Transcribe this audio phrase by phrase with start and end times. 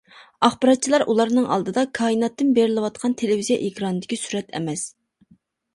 [0.47, 4.93] ئاخباراتچىلار، ئۇلارنىڭ ئالدىدا كائىناتتىن بېرىلىۋاتقان تېلېۋىزىيە ئېكرانىدىكى سۈرەت ئەمەس.